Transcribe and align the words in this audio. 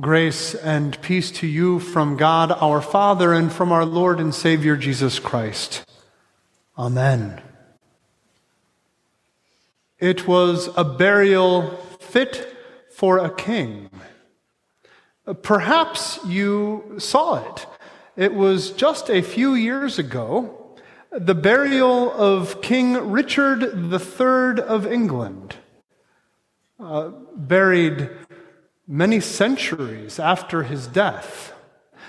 Grace 0.00 0.54
and 0.54 1.00
peace 1.02 1.32
to 1.32 1.46
you 1.48 1.80
from 1.80 2.16
God 2.16 2.52
our 2.52 2.80
Father 2.80 3.32
and 3.32 3.52
from 3.52 3.72
our 3.72 3.84
Lord 3.84 4.20
and 4.20 4.32
Savior 4.32 4.76
Jesus 4.76 5.18
Christ. 5.18 5.84
Amen. 6.78 7.42
It 9.98 10.28
was 10.28 10.68
a 10.76 10.84
burial 10.84 11.70
fit 11.98 12.56
for 12.92 13.18
a 13.18 13.28
king. 13.28 13.90
Perhaps 15.42 16.20
you 16.24 16.94
saw 16.98 17.44
it. 17.44 17.66
It 18.14 18.34
was 18.34 18.70
just 18.70 19.10
a 19.10 19.20
few 19.20 19.54
years 19.54 19.98
ago, 19.98 20.76
the 21.10 21.34
burial 21.34 22.12
of 22.12 22.62
King 22.62 23.10
Richard 23.10 23.64
III 23.64 24.62
of 24.62 24.86
England, 24.86 25.56
uh, 26.78 27.08
buried 27.34 28.10
many 28.88 29.20
centuries 29.20 30.18
after 30.18 30.62
his 30.62 30.86
death. 30.86 31.52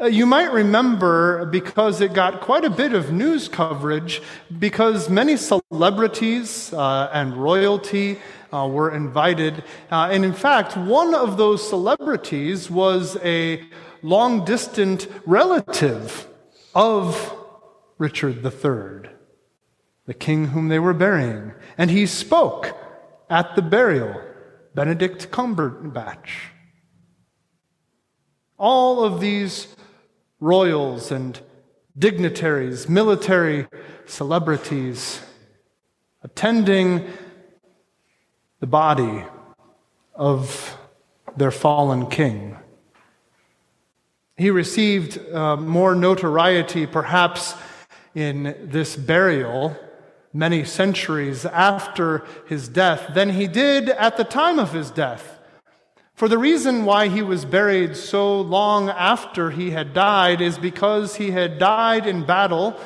Uh, 0.00 0.06
you 0.06 0.24
might 0.24 0.52
remember 0.52 1.44
because 1.46 2.00
it 2.00 2.14
got 2.14 2.40
quite 2.40 2.64
a 2.64 2.70
bit 2.70 2.94
of 2.94 3.12
news 3.12 3.48
coverage 3.48 4.22
because 4.58 5.10
many 5.10 5.36
celebrities 5.36 6.72
uh, 6.72 7.10
and 7.12 7.36
royalty 7.36 8.18
uh, 8.52 8.66
were 8.66 8.94
invited. 8.94 9.64
Uh, 9.90 10.08
and 10.10 10.24
in 10.24 10.32
fact, 10.32 10.76
one 10.76 11.12
of 11.12 11.36
those 11.36 11.68
celebrities 11.68 12.70
was 12.70 13.16
a 13.22 13.62
long 14.02 14.44
distant 14.44 15.08
relative 15.26 16.26
of 16.74 17.36
Richard 17.98 18.44
III, 18.44 19.10
the 20.06 20.14
king 20.14 20.46
whom 20.46 20.68
they 20.68 20.78
were 20.78 20.94
burying. 20.94 21.52
And 21.76 21.90
he 21.90 22.06
spoke 22.06 22.74
at 23.28 23.54
the 23.56 23.62
burial, 23.62 24.22
Benedict 24.74 25.30
Cumberbatch. 25.30 26.30
All 28.60 29.02
of 29.02 29.20
these 29.20 29.74
royals 30.38 31.10
and 31.10 31.40
dignitaries, 31.98 32.90
military 32.90 33.66
celebrities, 34.04 35.22
attending 36.22 37.08
the 38.60 38.66
body 38.66 39.24
of 40.14 40.76
their 41.38 41.50
fallen 41.50 42.06
king. 42.08 42.58
He 44.36 44.50
received 44.50 45.18
uh, 45.32 45.56
more 45.56 45.94
notoriety, 45.94 46.86
perhaps, 46.86 47.54
in 48.14 48.54
this 48.60 48.94
burial 48.94 49.74
many 50.34 50.64
centuries 50.64 51.46
after 51.46 52.26
his 52.46 52.68
death 52.68 53.14
than 53.14 53.30
he 53.30 53.46
did 53.46 53.88
at 53.88 54.18
the 54.18 54.24
time 54.24 54.58
of 54.58 54.74
his 54.74 54.90
death. 54.90 55.39
For 56.20 56.28
the 56.28 56.36
reason 56.36 56.84
why 56.84 57.08
he 57.08 57.22
was 57.22 57.46
buried 57.46 57.96
so 57.96 58.42
long 58.42 58.90
after 58.90 59.50
he 59.50 59.70
had 59.70 59.94
died 59.94 60.42
is 60.42 60.58
because 60.58 61.16
he 61.16 61.30
had 61.30 61.58
died 61.58 62.06
in 62.06 62.26
battle 62.26 62.78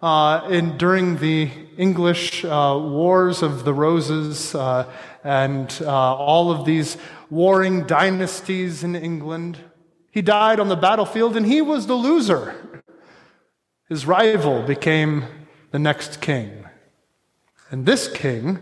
uh, 0.00 0.46
in, 0.48 0.78
during 0.78 1.16
the 1.16 1.50
English 1.76 2.44
uh, 2.44 2.78
Wars 2.80 3.42
of 3.42 3.64
the 3.64 3.74
Roses 3.74 4.54
uh, 4.54 4.88
and 5.24 5.76
uh, 5.80 6.14
all 6.14 6.52
of 6.52 6.64
these 6.64 6.96
warring 7.28 7.88
dynasties 7.88 8.84
in 8.84 8.94
England. 8.94 9.58
He 10.12 10.22
died 10.22 10.60
on 10.60 10.68
the 10.68 10.76
battlefield 10.76 11.36
and 11.36 11.44
he 11.44 11.60
was 11.60 11.88
the 11.88 11.94
loser. 11.94 12.84
His 13.88 14.06
rival 14.06 14.62
became 14.62 15.24
the 15.72 15.80
next 15.80 16.20
king. 16.20 16.64
And 17.68 17.84
this 17.84 18.06
king 18.06 18.60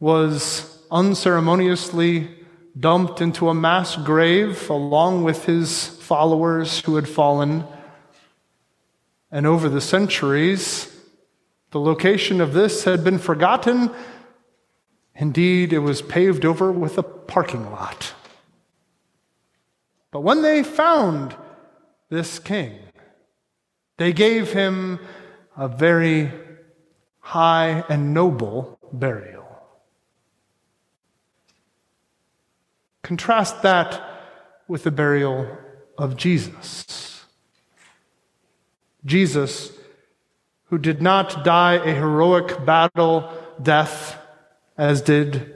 was 0.00 0.82
unceremoniously 0.90 2.40
dumped 2.78 3.20
into 3.20 3.48
a 3.48 3.54
mass 3.54 3.96
grave 3.96 4.68
along 4.68 5.24
with 5.24 5.44
his 5.44 5.88
followers 5.88 6.80
who 6.80 6.96
had 6.96 7.08
fallen. 7.08 7.64
And 9.30 9.46
over 9.46 9.68
the 9.68 9.80
centuries, 9.80 10.90
the 11.70 11.80
location 11.80 12.40
of 12.40 12.52
this 12.52 12.84
had 12.84 13.04
been 13.04 13.18
forgotten. 13.18 13.90
Indeed, 15.14 15.72
it 15.72 15.78
was 15.78 16.02
paved 16.02 16.44
over 16.44 16.72
with 16.72 16.98
a 16.98 17.02
parking 17.02 17.70
lot. 17.70 18.12
But 20.10 20.20
when 20.20 20.42
they 20.42 20.62
found 20.62 21.34
this 22.08 22.38
king, 22.38 22.78
they 23.96 24.12
gave 24.12 24.52
him 24.52 24.98
a 25.56 25.68
very 25.68 26.32
high 27.20 27.84
and 27.88 28.12
noble 28.12 28.78
burial. 28.92 29.43
Contrast 33.04 33.60
that 33.60 34.02
with 34.66 34.84
the 34.84 34.90
burial 34.90 35.58
of 35.98 36.16
Jesus. 36.16 37.26
Jesus, 39.04 39.72
who 40.70 40.78
did 40.78 41.02
not 41.02 41.44
die 41.44 41.74
a 41.74 41.94
heroic 41.94 42.64
battle 42.64 43.30
death 43.62 44.18
as 44.78 45.02
did 45.02 45.54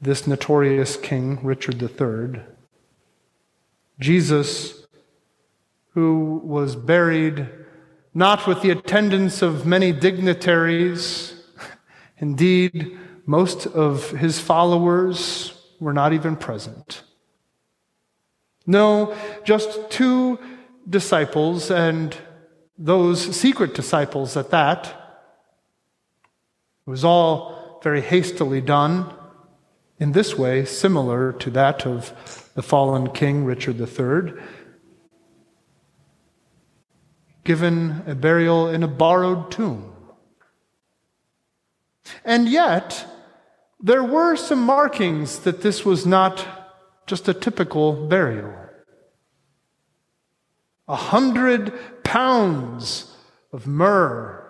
this 0.00 0.26
notorious 0.26 0.96
king, 0.96 1.38
Richard 1.44 1.82
III. 1.82 2.40
Jesus, 4.00 4.86
who 5.90 6.40
was 6.42 6.76
buried 6.76 7.46
not 8.14 8.46
with 8.46 8.62
the 8.62 8.70
attendance 8.70 9.42
of 9.42 9.66
many 9.66 9.92
dignitaries, 9.92 11.34
indeed, 12.16 12.98
most 13.26 13.66
of 13.66 14.12
his 14.12 14.40
followers 14.40 15.55
were 15.80 15.92
not 15.92 16.12
even 16.12 16.36
present. 16.36 17.02
No, 18.66 19.16
just 19.44 19.90
two 19.90 20.38
disciples, 20.88 21.70
and 21.70 22.16
those 22.78 23.36
secret 23.36 23.74
disciples 23.74 24.36
at 24.36 24.50
that. 24.50 24.86
It 26.86 26.90
was 26.90 27.04
all 27.04 27.80
very 27.82 28.00
hastily 28.00 28.60
done 28.60 29.12
in 29.98 30.12
this 30.12 30.36
way, 30.36 30.64
similar 30.64 31.32
to 31.32 31.50
that 31.50 31.86
of 31.86 32.50
the 32.54 32.62
fallen 32.62 33.10
king 33.10 33.44
Richard 33.44 33.80
III. 33.80 34.34
Given 37.44 38.02
a 38.06 38.14
burial 38.14 38.68
in 38.68 38.82
a 38.82 38.88
borrowed 38.88 39.50
tomb. 39.50 39.92
And 42.24 42.48
yet, 42.48 43.06
there 43.80 44.02
were 44.02 44.36
some 44.36 44.62
markings 44.62 45.40
that 45.40 45.62
this 45.62 45.84
was 45.84 46.06
not 46.06 46.46
just 47.06 47.28
a 47.28 47.34
typical 47.34 48.06
burial. 48.08 48.54
A 50.88 50.96
hundred 50.96 51.72
pounds 52.02 53.14
of 53.52 53.66
myrrh 53.66 54.42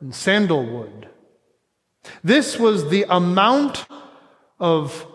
and 0.00 0.14
sandalwood. 0.14 1.08
This 2.24 2.58
was 2.58 2.90
the 2.90 3.06
amount 3.08 3.86
of 4.58 5.06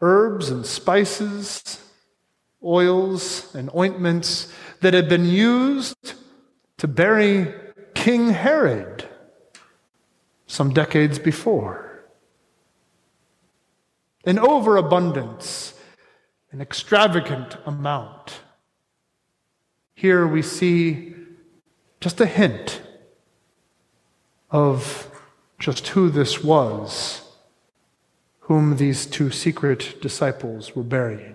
herbs 0.00 0.48
and 0.50 0.64
spices, 0.64 1.80
oils 2.62 3.54
and 3.54 3.70
ointments 3.74 4.52
that 4.80 4.94
had 4.94 5.08
been 5.08 5.26
used 5.26 6.14
to 6.78 6.88
bury 6.88 7.52
King 7.94 8.30
Herod 8.30 9.08
some 10.46 10.72
decades 10.72 11.18
before 11.18 11.83
an 14.26 14.38
overabundance, 14.38 15.74
an 16.50 16.60
extravagant 16.60 17.56
amount. 17.66 18.40
Here 19.94 20.26
we 20.26 20.42
see 20.42 21.14
just 22.00 22.20
a 22.20 22.26
hint 22.26 22.82
of 24.50 25.10
just 25.58 25.88
who 25.88 26.10
this 26.10 26.42
was, 26.42 27.22
whom 28.40 28.76
these 28.76 29.06
two 29.06 29.30
secret 29.30 30.00
disciples 30.00 30.76
were 30.76 30.82
burying. 30.82 31.34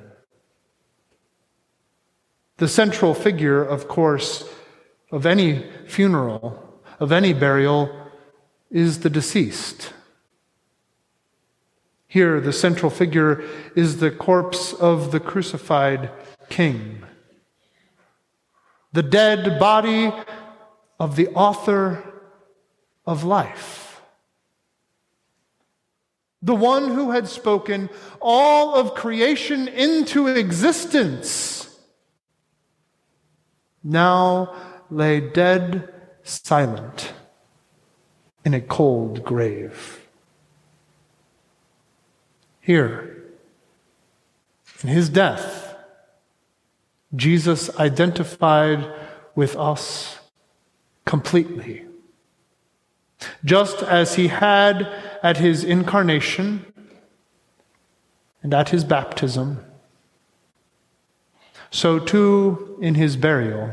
The 2.58 2.68
central 2.68 3.14
figure, 3.14 3.64
of 3.64 3.88
course, 3.88 4.48
of 5.12 5.26
any 5.26 5.66
funeral, 5.88 6.82
of 7.00 7.12
any 7.12 7.34
burial, 7.34 7.90
is 8.70 9.00
the 9.00 9.10
deceased. 9.10 9.94
Here, 12.12 12.42
the 12.42 12.52
central 12.52 12.90
figure 12.90 13.44
is 13.76 13.98
the 13.98 14.10
corpse 14.10 14.74
of 14.74 15.12
the 15.12 15.20
crucified 15.20 16.10
king, 16.50 17.04
the 18.92 19.04
dead 19.04 19.60
body 19.60 20.12
of 21.00 21.16
the 21.16 21.28
author 21.36 22.04
of 23.06 23.24
life, 23.24 24.02
the 26.42 26.56
one 26.56 26.96
who 26.96 27.12
had 27.12 27.28
spoken 27.28 27.92
all 28.20 28.74
of 28.74 28.96
creation 28.96 29.68
into 29.68 30.26
existence, 30.26 31.80
now 33.84 34.56
lay 34.90 35.20
dead, 35.20 35.94
silent 36.24 37.14
in 38.44 38.56
a 38.56 38.62
cold 38.62 39.24
grave 39.24 40.09
here. 42.70 43.26
In 44.84 44.90
his 44.90 45.10
death, 45.10 45.76
Jesus 47.16 47.76
identified 47.80 48.94
with 49.34 49.56
us 49.56 50.20
completely. 51.04 51.86
Just 53.44 53.82
as 53.82 54.18
he 54.18 54.28
had 54.28 54.88
at 55.24 55.38
his 55.38 55.64
incarnation 55.64 56.72
and 58.44 58.54
at 58.54 58.70
his 58.70 58.84
baptism, 58.84 59.66
so 61.72 61.98
too 61.98 62.78
in 62.80 62.94
his 62.94 63.18
burial, 63.18 63.72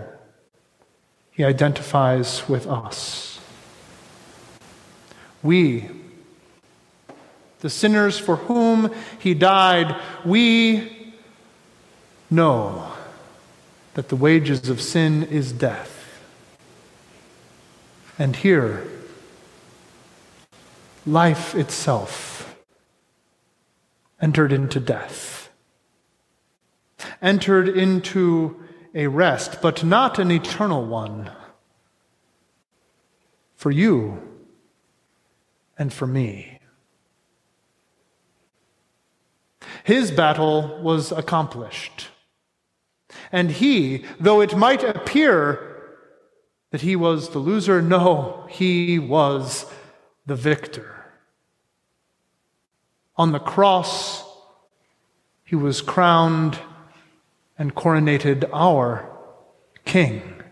he 1.33 1.45
identifies 1.45 2.49
with 2.49 2.67
us. 2.67 3.41
We, 5.43 5.91
the 7.61 7.71
sinners 7.71 8.19
for 8.19 8.37
whom 8.37 8.93
he 9.19 9.35
died, 9.35 9.97
we 10.25 11.15
know 12.31 12.93
that 13.95 14.09
the 14.09 14.17
wages 14.17 14.69
of 14.69 14.81
sin 14.81 15.23
is 15.25 15.53
death. 15.53 16.21
And 18.19 18.37
here, 18.37 18.87
life 21.07 21.55
itself 21.55 22.57
entered 24.21 24.53
into 24.53 24.81
death, 24.81 25.51
entered 27.23 27.69
into 27.69 28.63
a 28.95 29.07
rest, 29.07 29.61
but 29.61 29.85
not 29.85 30.19
an 30.19 30.31
eternal 30.31 30.85
one 30.85 31.31
for 33.55 33.71
you 33.71 34.23
and 35.79 35.93
for 35.93 36.07
me. 36.07 36.59
His 39.87 40.11
battle 40.11 40.81
was 40.83 41.13
accomplished. 41.13 42.09
And 43.31 43.53
he, 43.53 44.05
though 44.19 44.41
it 44.41 44.57
might 44.57 44.83
appear 44.83 45.95
that 46.73 46.81
he 46.81 46.97
was 46.97 47.29
the 47.29 47.39
loser, 47.39 47.81
no, 47.81 48.49
he 48.51 48.99
was 48.99 49.65
the 50.27 50.35
victor. 50.35 51.05
On 53.17 53.31
the 53.31 53.39
cross, 53.39 54.25
he 55.45 55.55
was 55.55 55.83
crowned 55.83 56.59
and 57.57 57.73
coronated 57.73 58.51
our 58.53 59.09
King. 59.85 60.43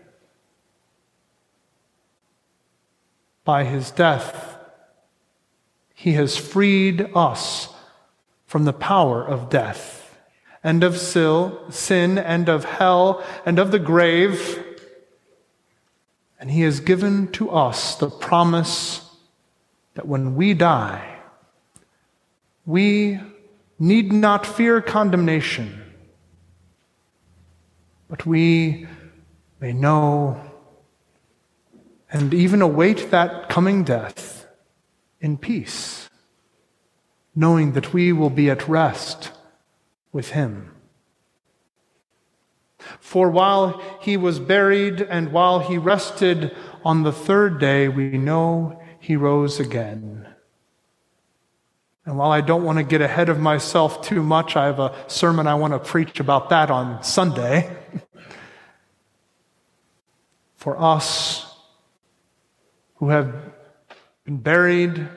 By 3.43 3.65
his 3.65 3.91
death, 3.91 4.57
he 5.93 6.13
has 6.13 6.37
freed 6.37 7.09
us 7.13 7.74
from 8.45 8.65
the 8.65 8.73
power 8.73 9.25
of 9.25 9.49
death 9.49 10.17
and 10.63 10.83
of 10.83 10.97
sin 10.97 12.17
and 12.17 12.49
of 12.49 12.65
hell 12.65 13.23
and 13.45 13.59
of 13.59 13.71
the 13.71 13.79
grave. 13.79 14.63
And 16.39 16.51
he 16.51 16.61
has 16.61 16.79
given 16.79 17.31
to 17.33 17.49
us 17.49 17.95
the 17.95 18.09
promise 18.09 19.09
that 19.93 20.07
when 20.07 20.35
we 20.35 20.53
die, 20.53 21.19
we 22.65 23.19
need 23.79 24.11
not 24.11 24.45
fear 24.45 24.81
condemnation, 24.81 25.81
but 28.07 28.25
we 28.25 28.87
may 29.59 29.73
know 29.73 30.41
and 32.11 32.33
even 32.33 32.61
await 32.61 33.11
that 33.11 33.49
coming 33.49 33.83
death 33.83 34.47
in 35.19 35.37
peace, 35.37 36.04
knowing 37.35 37.73
that 37.73 37.93
we 37.93 38.13
will 38.13 38.29
be 38.29 38.49
at 38.49 38.67
rest 38.67 39.31
with 40.11 40.31
Him. 40.31 40.75
For 42.99 43.29
while 43.29 43.81
he 43.99 44.17
was 44.17 44.39
buried 44.39 45.01
and 45.01 45.31
while 45.31 45.59
he 45.59 45.77
rested 45.77 46.55
on 46.83 47.03
the 47.03 47.11
third 47.11 47.59
day, 47.59 47.87
we 47.87 48.17
know 48.17 48.81
he 48.99 49.15
rose 49.15 49.59
again. 49.59 50.27
And 52.05 52.17
while 52.17 52.31
I 52.31 52.41
don't 52.41 52.63
want 52.63 52.77
to 52.77 52.83
get 52.83 53.01
ahead 53.01 53.29
of 53.29 53.39
myself 53.39 54.03
too 54.03 54.21
much, 54.21 54.55
I 54.55 54.65
have 54.65 54.79
a 54.79 54.93
sermon 55.07 55.47
I 55.47 55.55
want 55.55 55.73
to 55.73 55.79
preach 55.79 56.19
about 56.19 56.49
that 56.49 56.69
on 56.69 57.03
Sunday. 57.03 57.75
For 60.55 60.79
us 60.79 61.51
who 62.95 63.09
have 63.09 63.33
been 64.23 64.37
buried 64.37 65.07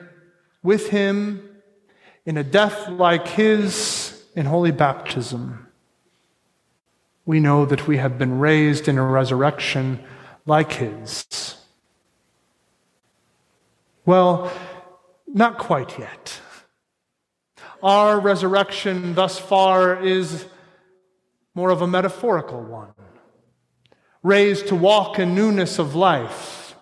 with 0.63 0.89
him 0.89 1.48
in 2.29 2.37
a 2.37 2.43
death 2.43 2.87
like 2.89 3.27
his 3.27 4.23
in 4.35 4.45
holy 4.45 4.69
baptism, 4.69 5.65
we 7.25 7.39
know 7.39 7.65
that 7.65 7.87
we 7.87 7.97
have 7.97 8.19
been 8.19 8.37
raised 8.37 8.87
in 8.87 8.99
a 8.99 9.03
resurrection 9.03 9.99
like 10.45 10.73
his. 10.73 11.25
Well, 14.05 14.51
not 15.25 15.57
quite 15.57 15.97
yet. 15.97 16.39
Our 17.81 18.19
resurrection 18.19 19.15
thus 19.15 19.39
far 19.39 19.99
is 19.99 20.45
more 21.55 21.71
of 21.71 21.81
a 21.81 21.87
metaphorical 21.87 22.61
one, 22.61 22.93
raised 24.21 24.67
to 24.67 24.75
walk 24.75 25.17
in 25.17 25.33
newness 25.33 25.79
of 25.79 25.95
life 25.95 26.75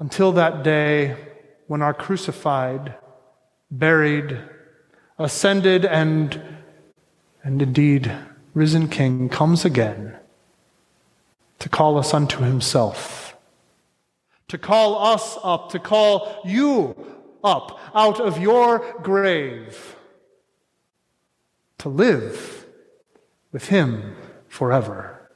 until 0.00 0.32
that 0.32 0.64
day 0.64 1.16
when 1.68 1.82
our 1.82 1.94
crucified, 1.94 2.96
buried, 3.78 4.38
ascended, 5.18 5.84
and, 5.84 6.40
and 7.42 7.60
indeed 7.60 8.12
risen 8.54 8.88
King 8.88 9.28
comes 9.28 9.64
again 9.64 10.16
to 11.58 11.68
call 11.68 11.98
us 11.98 12.14
unto 12.14 12.42
himself, 12.42 13.36
to 14.48 14.58
call 14.58 14.98
us 14.98 15.38
up, 15.42 15.70
to 15.70 15.78
call 15.78 16.40
you 16.44 16.94
up 17.42 17.78
out 17.94 18.20
of 18.20 18.38
your 18.40 19.00
grave 19.02 19.94
to 21.84 21.90
live 21.90 22.64
with 23.52 23.68
Him 23.68 24.16
forever. 24.48 25.30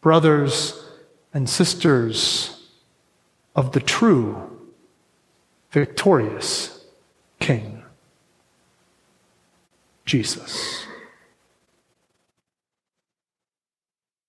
Brothers 0.00 0.84
and 1.34 1.50
sisters 1.50 2.68
of 3.56 3.72
the 3.72 3.80
true, 3.80 4.61
victorious 5.72 6.84
King, 7.40 7.82
Jesus. 10.04 10.86